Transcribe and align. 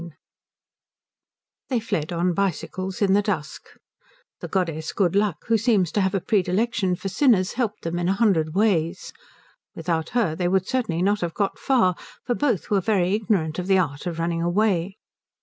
II 0.01 0.09
They 1.69 1.79
fled 1.79 2.11
on 2.11 2.33
bicycles 2.33 3.03
in 3.03 3.13
the 3.13 3.21
dusk. 3.21 3.67
The 4.39 4.47
goddess 4.47 4.93
Good 4.93 5.15
Luck, 5.15 5.45
who 5.45 5.59
seems 5.59 5.91
to 5.91 6.01
have 6.01 6.15
a 6.15 6.19
predilection 6.19 6.95
for 6.95 7.07
sinners, 7.07 7.53
helped 7.53 7.83
them 7.83 7.99
in 7.99 8.09
a 8.09 8.13
hundred 8.13 8.55
ways. 8.55 9.13
Without 9.75 10.09
her 10.17 10.35
they 10.35 10.47
would 10.47 10.67
certainly 10.67 11.03
not 11.03 11.21
have 11.21 11.35
got 11.35 11.59
far, 11.59 11.95
for 12.25 12.33
both 12.33 12.71
were 12.71 12.81
very 12.81 13.13
ignorant 13.13 13.59
of 13.59 13.67
the 13.67 13.77
art 13.77 14.07
of 14.07 14.17
running 14.17 14.41
away. 14.41 14.97